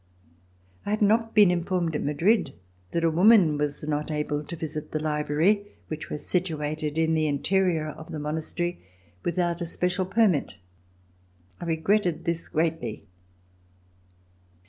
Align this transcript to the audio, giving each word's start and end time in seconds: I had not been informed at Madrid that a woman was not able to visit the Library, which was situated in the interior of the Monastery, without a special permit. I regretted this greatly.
I 0.83 0.89
had 0.89 1.03
not 1.03 1.35
been 1.35 1.51
informed 1.51 1.95
at 1.95 2.01
Madrid 2.01 2.55
that 2.89 3.03
a 3.03 3.11
woman 3.11 3.59
was 3.59 3.83
not 3.83 4.09
able 4.09 4.43
to 4.43 4.55
visit 4.55 4.89
the 4.91 4.99
Library, 4.99 5.73
which 5.89 6.09
was 6.09 6.25
situated 6.25 6.97
in 6.97 7.13
the 7.13 7.27
interior 7.27 7.87
of 7.87 8.11
the 8.11 8.17
Monastery, 8.17 8.81
without 9.23 9.61
a 9.61 9.67
special 9.67 10.07
permit. 10.07 10.57
I 11.59 11.65
regretted 11.65 12.25
this 12.25 12.47
greatly. 12.49 13.05